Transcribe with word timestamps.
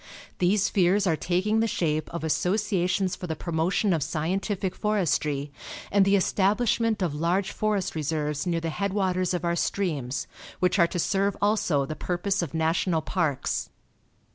These 0.39 0.67
fears 0.67 1.05
are 1.05 1.15
taking 1.15 1.59
the 1.59 1.67
shape 1.67 2.09
of 2.11 2.23
associations 2.23 3.15
for 3.15 3.27
the 3.27 3.35
promotion 3.35 3.93
of 3.93 4.01
scientific 4.01 4.73
forestry, 4.73 5.51
and 5.91 6.05
the 6.05 6.15
establishment 6.15 7.03
of 7.03 7.13
large 7.13 7.51
forest 7.51 7.93
reserves 7.93 8.47
near 8.47 8.61
the 8.61 8.69
headwaters 8.71 9.35
of 9.35 9.45
our 9.45 9.55
streams, 9.55 10.25
which 10.59 10.79
are 10.79 10.87
to 10.87 10.97
serve 10.97 11.37
also 11.39 11.85
the 11.85 11.95
purpose 11.95 12.41
of 12.41 12.55
national 12.55 13.01
parks. 13.03 13.69